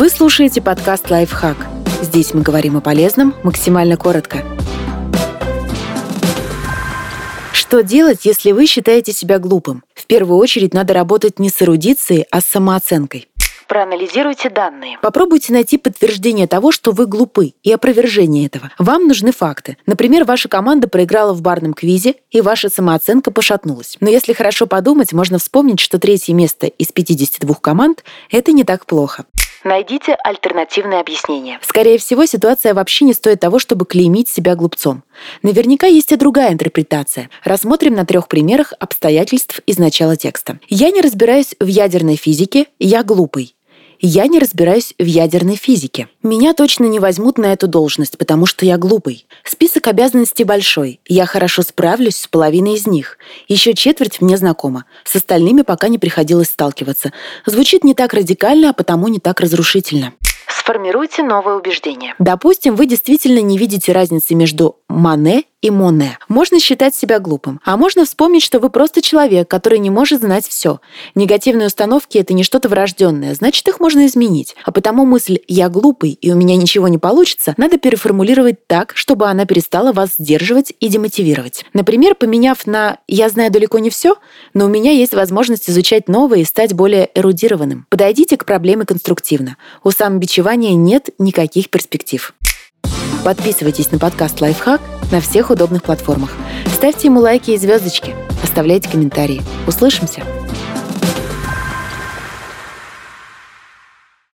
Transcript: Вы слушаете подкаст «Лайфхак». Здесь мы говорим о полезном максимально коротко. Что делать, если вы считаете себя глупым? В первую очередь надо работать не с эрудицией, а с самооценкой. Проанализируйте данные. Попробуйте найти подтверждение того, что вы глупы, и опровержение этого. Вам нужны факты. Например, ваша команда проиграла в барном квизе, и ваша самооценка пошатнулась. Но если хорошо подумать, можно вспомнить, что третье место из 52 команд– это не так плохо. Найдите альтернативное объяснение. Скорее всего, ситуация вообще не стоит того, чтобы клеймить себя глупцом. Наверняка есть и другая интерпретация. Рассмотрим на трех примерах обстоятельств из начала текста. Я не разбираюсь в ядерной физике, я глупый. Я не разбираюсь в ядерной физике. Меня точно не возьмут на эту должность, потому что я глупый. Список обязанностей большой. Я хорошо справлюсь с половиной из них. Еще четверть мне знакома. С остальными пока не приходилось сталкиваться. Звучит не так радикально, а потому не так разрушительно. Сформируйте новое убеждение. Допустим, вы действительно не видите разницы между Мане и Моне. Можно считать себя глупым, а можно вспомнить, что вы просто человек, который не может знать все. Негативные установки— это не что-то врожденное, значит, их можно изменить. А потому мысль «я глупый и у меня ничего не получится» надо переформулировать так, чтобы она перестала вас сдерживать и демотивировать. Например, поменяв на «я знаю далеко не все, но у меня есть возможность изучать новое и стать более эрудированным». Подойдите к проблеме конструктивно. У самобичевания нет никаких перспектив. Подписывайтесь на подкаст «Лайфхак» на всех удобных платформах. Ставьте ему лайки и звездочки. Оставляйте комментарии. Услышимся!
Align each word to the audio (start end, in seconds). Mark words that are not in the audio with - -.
Вы 0.00 0.08
слушаете 0.08 0.62
подкаст 0.62 1.10
«Лайфхак». 1.10 1.58
Здесь 2.00 2.32
мы 2.32 2.40
говорим 2.40 2.74
о 2.74 2.80
полезном 2.80 3.34
максимально 3.42 3.98
коротко. 3.98 4.38
Что 7.52 7.82
делать, 7.82 8.24
если 8.24 8.52
вы 8.52 8.64
считаете 8.64 9.12
себя 9.12 9.38
глупым? 9.38 9.84
В 9.92 10.06
первую 10.06 10.38
очередь 10.38 10.72
надо 10.72 10.94
работать 10.94 11.38
не 11.38 11.50
с 11.50 11.60
эрудицией, 11.60 12.24
а 12.30 12.40
с 12.40 12.46
самооценкой. 12.46 13.28
Проанализируйте 13.68 14.48
данные. 14.48 14.96
Попробуйте 15.02 15.52
найти 15.52 15.76
подтверждение 15.76 16.46
того, 16.46 16.72
что 16.72 16.92
вы 16.92 17.06
глупы, 17.06 17.52
и 17.62 17.70
опровержение 17.70 18.46
этого. 18.46 18.70
Вам 18.78 19.06
нужны 19.06 19.32
факты. 19.32 19.76
Например, 19.84 20.24
ваша 20.24 20.48
команда 20.48 20.88
проиграла 20.88 21.34
в 21.34 21.42
барном 21.42 21.74
квизе, 21.74 22.14
и 22.30 22.40
ваша 22.40 22.70
самооценка 22.70 23.30
пошатнулась. 23.32 23.98
Но 24.00 24.08
если 24.08 24.32
хорошо 24.32 24.66
подумать, 24.66 25.12
можно 25.12 25.38
вспомнить, 25.38 25.78
что 25.78 25.98
третье 25.98 26.32
место 26.32 26.68
из 26.68 26.90
52 26.90 27.54
команд– 27.56 28.02
это 28.30 28.52
не 28.52 28.64
так 28.64 28.86
плохо. 28.86 29.26
Найдите 29.64 30.14
альтернативное 30.14 31.00
объяснение. 31.00 31.58
Скорее 31.62 31.98
всего, 31.98 32.24
ситуация 32.26 32.74
вообще 32.74 33.04
не 33.04 33.12
стоит 33.12 33.40
того, 33.40 33.58
чтобы 33.58 33.84
клеймить 33.84 34.28
себя 34.28 34.54
глупцом. 34.54 35.02
Наверняка 35.42 35.86
есть 35.86 36.12
и 36.12 36.16
другая 36.16 36.52
интерпретация. 36.52 37.28
Рассмотрим 37.44 37.94
на 37.94 38.06
трех 38.06 38.28
примерах 38.28 38.72
обстоятельств 38.78 39.60
из 39.66 39.78
начала 39.78 40.16
текста. 40.16 40.58
Я 40.68 40.90
не 40.90 41.00
разбираюсь 41.00 41.54
в 41.60 41.66
ядерной 41.66 42.16
физике, 42.16 42.66
я 42.78 43.02
глупый. 43.02 43.54
Я 44.02 44.26
не 44.28 44.38
разбираюсь 44.38 44.94
в 44.98 45.04
ядерной 45.04 45.56
физике. 45.56 46.08
Меня 46.22 46.54
точно 46.54 46.86
не 46.86 46.98
возьмут 46.98 47.36
на 47.36 47.52
эту 47.52 47.68
должность, 47.68 48.16
потому 48.16 48.46
что 48.46 48.64
я 48.64 48.78
глупый. 48.78 49.26
Список 49.44 49.88
обязанностей 49.88 50.44
большой. 50.44 51.00
Я 51.06 51.26
хорошо 51.26 51.60
справлюсь 51.60 52.16
с 52.16 52.26
половиной 52.26 52.76
из 52.76 52.86
них. 52.86 53.18
Еще 53.46 53.74
четверть 53.74 54.22
мне 54.22 54.38
знакома. 54.38 54.86
С 55.04 55.16
остальными 55.16 55.60
пока 55.60 55.88
не 55.88 55.98
приходилось 55.98 56.48
сталкиваться. 56.48 57.12
Звучит 57.44 57.84
не 57.84 57.92
так 57.92 58.14
радикально, 58.14 58.70
а 58.70 58.72
потому 58.72 59.06
не 59.08 59.18
так 59.18 59.38
разрушительно. 59.40 60.14
Сформируйте 60.48 61.22
новое 61.22 61.56
убеждение. 61.56 62.14
Допустим, 62.18 62.76
вы 62.76 62.86
действительно 62.86 63.40
не 63.40 63.58
видите 63.58 63.92
разницы 63.92 64.34
между 64.34 64.78
Мане 64.88 65.44
и 65.62 65.70
Моне. 65.70 66.18
Можно 66.28 66.60
считать 66.60 66.94
себя 66.94 67.18
глупым, 67.18 67.60
а 67.64 67.76
можно 67.76 68.04
вспомнить, 68.04 68.42
что 68.42 68.58
вы 68.58 68.70
просто 68.70 69.02
человек, 69.02 69.48
который 69.48 69.78
не 69.78 69.90
может 69.90 70.20
знать 70.20 70.46
все. 70.46 70.80
Негативные 71.14 71.66
установки— 71.66 72.18
это 72.18 72.34
не 72.34 72.42
что-то 72.42 72.68
врожденное, 72.68 73.34
значит, 73.34 73.66
их 73.68 73.80
можно 73.80 74.06
изменить. 74.06 74.56
А 74.64 74.72
потому 74.72 75.04
мысль 75.04 75.38
«я 75.48 75.68
глупый 75.68 76.12
и 76.12 76.32
у 76.32 76.36
меня 76.36 76.56
ничего 76.56 76.88
не 76.88 76.98
получится» 76.98 77.54
надо 77.56 77.78
переформулировать 77.78 78.66
так, 78.66 78.92
чтобы 78.96 79.26
она 79.26 79.44
перестала 79.44 79.92
вас 79.92 80.10
сдерживать 80.18 80.72
и 80.80 80.88
демотивировать. 80.88 81.64
Например, 81.72 82.14
поменяв 82.14 82.66
на 82.66 82.98
«я 83.06 83.28
знаю 83.28 83.50
далеко 83.50 83.78
не 83.78 83.90
все, 83.90 84.16
но 84.54 84.66
у 84.66 84.68
меня 84.68 84.92
есть 84.92 85.14
возможность 85.14 85.68
изучать 85.68 86.08
новое 86.08 86.40
и 86.40 86.44
стать 86.44 86.72
более 86.72 87.10
эрудированным». 87.14 87.86
Подойдите 87.90 88.36
к 88.36 88.44
проблеме 88.44 88.86
конструктивно. 88.86 89.56
У 89.84 89.90
самобичевания 89.90 90.74
нет 90.74 91.10
никаких 91.18 91.70
перспектив. 91.70 92.34
Подписывайтесь 93.24 93.90
на 93.92 93.98
подкаст 93.98 94.40
«Лайфхак» 94.40 94.80
на 95.10 95.20
всех 95.20 95.50
удобных 95.50 95.82
платформах. 95.82 96.36
Ставьте 96.74 97.08
ему 97.08 97.20
лайки 97.20 97.52
и 97.52 97.58
звездочки. 97.58 98.14
Оставляйте 98.42 98.88
комментарии. 98.88 99.42
Услышимся! 99.66 100.22